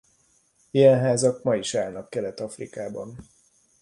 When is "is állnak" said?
1.55-2.09